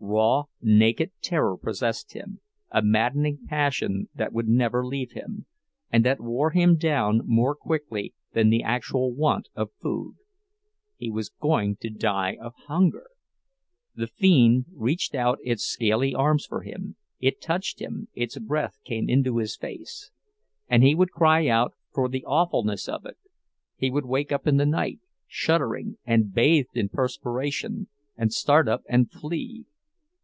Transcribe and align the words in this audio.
Raw, 0.00 0.44
naked 0.62 1.10
terror 1.20 1.58
possessed 1.58 2.14
him, 2.14 2.40
a 2.70 2.80
maddening 2.82 3.46
passion 3.46 4.08
that 4.14 4.32
would 4.32 4.48
never 4.48 4.86
leave 4.86 5.12
him, 5.12 5.44
and 5.92 6.02
that 6.04 6.20
wore 6.20 6.50
him 6.52 6.76
down 6.76 7.20
more 7.26 7.54
quickly 7.54 8.14
than 8.32 8.48
the 8.48 8.62
actual 8.62 9.12
want 9.12 9.48
of 9.54 9.70
food. 9.74 10.14
He 10.96 11.10
was 11.10 11.28
going 11.28 11.76
to 11.80 11.90
die 11.90 12.38
of 12.40 12.54
hunger! 12.68 13.08
The 13.96 14.06
fiend 14.06 14.66
reached 14.72 15.14
out 15.14 15.40
its 15.42 15.64
scaly 15.64 16.14
arms 16.14 16.46
for 16.46 16.62
him—it 16.62 17.42
touched 17.42 17.80
him, 17.82 18.08
its 18.14 18.38
breath 18.38 18.78
came 18.84 19.10
into 19.10 19.36
his 19.38 19.56
face; 19.56 20.10
and 20.68 20.82
he 20.82 20.94
would 20.94 21.10
cry 21.10 21.48
out 21.48 21.74
for 21.92 22.08
the 22.08 22.24
awfulness 22.24 22.88
of 22.88 23.04
it, 23.04 23.18
he 23.76 23.90
would 23.90 24.06
wake 24.06 24.32
up 24.32 24.46
in 24.46 24.56
the 24.56 24.66
night, 24.66 25.00
shuddering, 25.26 25.98
and 26.06 26.32
bathed 26.32 26.76
in 26.76 26.88
perspiration, 26.88 27.88
and 28.16 28.32
start 28.32 28.68
up 28.68 28.82
and 28.88 29.10
flee. 29.10 29.66